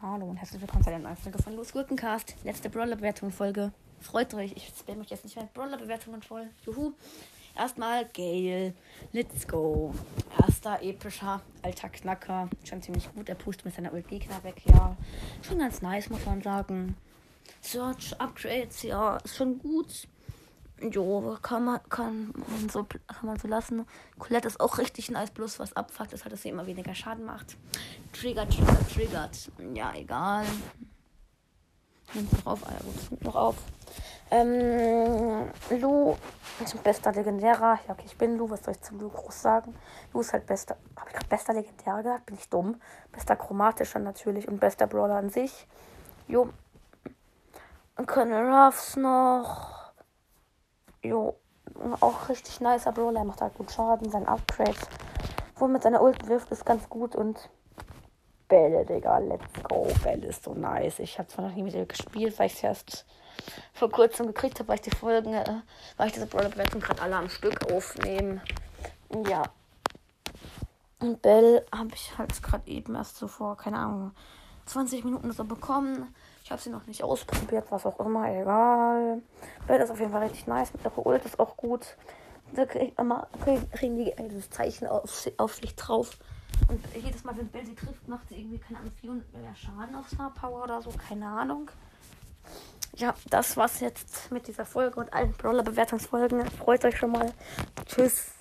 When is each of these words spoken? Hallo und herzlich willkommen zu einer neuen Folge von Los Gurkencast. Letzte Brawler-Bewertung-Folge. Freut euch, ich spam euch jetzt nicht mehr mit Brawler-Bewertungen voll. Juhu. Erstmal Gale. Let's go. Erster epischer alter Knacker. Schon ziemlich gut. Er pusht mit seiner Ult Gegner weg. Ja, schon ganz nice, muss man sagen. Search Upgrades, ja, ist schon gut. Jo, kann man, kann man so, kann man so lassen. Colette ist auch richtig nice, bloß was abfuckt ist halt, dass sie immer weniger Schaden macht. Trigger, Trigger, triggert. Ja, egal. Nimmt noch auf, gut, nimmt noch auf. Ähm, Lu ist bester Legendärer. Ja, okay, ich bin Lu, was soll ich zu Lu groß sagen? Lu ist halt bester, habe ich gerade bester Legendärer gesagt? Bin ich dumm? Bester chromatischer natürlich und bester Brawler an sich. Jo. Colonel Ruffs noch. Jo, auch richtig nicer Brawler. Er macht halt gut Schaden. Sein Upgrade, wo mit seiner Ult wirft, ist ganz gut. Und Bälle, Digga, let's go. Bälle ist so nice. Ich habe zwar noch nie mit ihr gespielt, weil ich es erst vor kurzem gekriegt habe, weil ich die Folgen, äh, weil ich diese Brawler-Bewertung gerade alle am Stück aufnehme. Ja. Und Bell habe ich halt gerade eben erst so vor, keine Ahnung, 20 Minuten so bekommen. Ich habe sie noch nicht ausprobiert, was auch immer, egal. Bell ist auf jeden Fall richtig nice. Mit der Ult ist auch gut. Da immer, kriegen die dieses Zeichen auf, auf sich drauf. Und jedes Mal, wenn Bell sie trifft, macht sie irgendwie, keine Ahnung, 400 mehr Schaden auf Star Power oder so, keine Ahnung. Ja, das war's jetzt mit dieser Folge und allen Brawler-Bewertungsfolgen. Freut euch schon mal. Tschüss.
Hallo 0.00 0.26
und 0.26 0.36
herzlich 0.36 0.60
willkommen 0.60 0.82
zu 0.82 0.90
einer 0.90 1.00
neuen 1.00 1.16
Folge 1.16 1.42
von 1.42 1.56
Los 1.56 1.72
Gurkencast. 1.72 2.36
Letzte 2.44 2.70
Brawler-Bewertung-Folge. 2.70 3.72
Freut 4.00 4.32
euch, 4.34 4.52
ich 4.52 4.72
spam 4.78 5.00
euch 5.00 5.10
jetzt 5.10 5.24
nicht 5.24 5.36
mehr 5.36 5.44
mit 5.44 5.54
Brawler-Bewertungen 5.54 6.22
voll. 6.22 6.48
Juhu. 6.64 6.92
Erstmal 7.56 8.06
Gale. 8.14 8.74
Let's 9.12 9.46
go. 9.48 9.92
Erster 10.40 10.80
epischer 10.82 11.42
alter 11.62 11.88
Knacker. 11.88 12.48
Schon 12.64 12.80
ziemlich 12.80 13.12
gut. 13.12 13.28
Er 13.28 13.34
pusht 13.34 13.64
mit 13.64 13.74
seiner 13.74 13.92
Ult 13.92 14.06
Gegner 14.06 14.42
weg. 14.44 14.62
Ja, 14.64 14.96
schon 15.42 15.58
ganz 15.58 15.82
nice, 15.82 16.08
muss 16.08 16.24
man 16.24 16.40
sagen. 16.40 16.96
Search 17.60 18.18
Upgrades, 18.20 18.82
ja, 18.82 19.16
ist 19.16 19.36
schon 19.36 19.58
gut. 19.58 20.06
Jo, 20.80 21.36
kann 21.42 21.64
man, 21.64 21.80
kann 21.88 22.32
man 22.46 22.68
so, 22.68 22.84
kann 22.84 23.26
man 23.26 23.38
so 23.38 23.48
lassen. 23.48 23.84
Colette 24.18 24.46
ist 24.46 24.60
auch 24.60 24.78
richtig 24.78 25.10
nice, 25.10 25.30
bloß 25.30 25.58
was 25.58 25.74
abfuckt 25.74 26.12
ist 26.12 26.24
halt, 26.24 26.32
dass 26.32 26.42
sie 26.42 26.50
immer 26.50 26.66
weniger 26.66 26.94
Schaden 26.94 27.24
macht. 27.24 27.56
Trigger, 28.12 28.48
Trigger, 28.48 28.88
triggert. 28.88 29.50
Ja, 29.74 29.92
egal. 29.94 30.44
Nimmt 32.14 32.32
noch 32.32 32.46
auf, 32.46 32.60
gut, 32.62 33.10
nimmt 33.10 33.24
noch 33.24 33.34
auf. 33.34 33.56
Ähm, 34.30 35.50
Lu 35.80 36.16
ist 36.62 36.82
bester 36.82 37.12
Legendärer. 37.12 37.78
Ja, 37.86 37.94
okay, 37.94 38.04
ich 38.06 38.16
bin 38.16 38.36
Lu, 38.36 38.48
was 38.48 38.62
soll 38.62 38.74
ich 38.74 38.82
zu 38.82 38.94
Lu 38.94 39.08
groß 39.08 39.42
sagen? 39.42 39.74
Lu 40.12 40.20
ist 40.20 40.32
halt 40.32 40.46
bester, 40.46 40.76
habe 40.96 41.08
ich 41.08 41.14
gerade 41.14 41.28
bester 41.28 41.54
Legendärer 41.54 42.02
gesagt? 42.02 42.26
Bin 42.26 42.36
ich 42.36 42.48
dumm? 42.48 42.80
Bester 43.10 43.36
chromatischer 43.36 43.98
natürlich 43.98 44.46
und 44.46 44.60
bester 44.60 44.86
Brawler 44.86 45.16
an 45.16 45.30
sich. 45.30 45.66
Jo. 46.28 46.50
Colonel 48.06 48.48
Ruffs 48.48 48.96
noch. 48.96 49.77
Jo, 51.02 51.36
auch 52.00 52.28
richtig 52.28 52.60
nicer 52.60 52.92
Brawler. 52.92 53.20
Er 53.20 53.24
macht 53.24 53.40
halt 53.40 53.54
gut 53.54 53.70
Schaden. 53.70 54.10
Sein 54.10 54.26
Upgrade, 54.26 54.76
wo 55.56 55.68
mit 55.68 55.82
seiner 55.82 56.02
Ult 56.02 56.26
wirft, 56.28 56.50
ist 56.50 56.66
ganz 56.66 56.88
gut. 56.88 57.14
Und 57.14 57.50
Bälle, 58.48 58.84
Digga, 58.84 59.18
let's 59.18 59.62
go. 59.64 59.86
Bälle 60.02 60.26
ist 60.26 60.44
so 60.44 60.54
nice. 60.54 60.98
Ich 60.98 61.18
habe 61.18 61.28
zwar 61.28 61.46
noch 61.48 61.54
nie 61.54 61.62
mit 61.62 61.74
ihr 61.74 61.86
gespielt, 61.86 62.38
weil 62.38 62.46
ich 62.46 62.54
es 62.54 62.62
erst 62.62 63.06
vor 63.72 63.90
kurzem 63.90 64.26
gekriegt 64.26 64.58
habe, 64.58 64.68
weil 64.68 64.76
ich 64.76 64.82
die 64.82 64.96
Folgen, 64.96 65.34
äh, 65.34 65.62
weil 65.96 66.08
ich 66.08 66.14
diese 66.14 66.26
Brawler-Bewertung 66.26 66.80
gerade 66.80 67.02
alle 67.02 67.16
am 67.16 67.28
Stück 67.28 67.72
aufnehme. 67.72 68.40
Ja. 69.28 69.44
Und 71.00 71.22
Bell 71.22 71.64
habe 71.72 71.90
ich 71.94 72.18
halt 72.18 72.42
gerade 72.42 72.68
eben 72.68 72.94
erst 72.96 73.18
so 73.18 73.28
vor, 73.28 73.56
keine 73.56 73.78
Ahnung, 73.78 74.12
20 74.68 75.04
Minuten 75.04 75.32
so 75.32 75.44
bekommen. 75.44 76.14
Ich 76.44 76.50
habe 76.50 76.62
sie 76.62 76.70
noch 76.70 76.86
nicht 76.86 77.02
ausprobiert, 77.02 77.66
was 77.70 77.84
auch 77.84 77.98
immer, 78.00 78.30
egal. 78.30 79.20
Bell 79.66 79.80
ist 79.80 79.90
auf 79.90 80.00
jeden 80.00 80.12
Fall 80.12 80.22
richtig 80.22 80.46
nice. 80.46 80.72
Mit 80.72 80.84
der 80.84 80.96
Ult 81.06 81.24
ist 81.24 81.38
auch 81.38 81.56
gut. 81.56 81.96
Da 82.54 82.62
immer, 82.62 83.28
kriegen 83.72 83.96
die 83.96 84.12
dieses 84.28 84.48
Zeichen 84.48 84.86
auf, 84.86 85.28
auf 85.36 85.54
sich 85.56 85.74
drauf. 85.76 86.16
Und 86.68 86.82
jedes 86.94 87.24
Mal, 87.24 87.36
wenn 87.36 87.48
Bell 87.48 87.66
sie 87.66 87.74
trifft, 87.74 88.08
macht 88.08 88.28
sie 88.28 88.36
irgendwie, 88.36 88.58
keine 88.58 88.78
Ahnung, 88.80 88.92
400 89.00 89.32
mehr 89.34 89.54
Schaden 89.54 89.94
auf 89.94 90.08
Star 90.08 90.32
Power 90.32 90.64
oder 90.64 90.80
so, 90.80 90.90
keine 91.08 91.26
Ahnung. 91.26 91.70
Ja, 92.96 93.14
das 93.30 93.56
war's 93.56 93.80
jetzt 93.80 94.32
mit 94.32 94.48
dieser 94.48 94.64
Folge 94.64 94.98
und 95.00 95.12
allen 95.12 95.32
Brawler-Bewertungsfolgen. 95.32 96.44
Freut 96.50 96.84
euch 96.84 96.96
schon 96.96 97.12
mal. 97.12 97.32
Tschüss. 97.86 98.37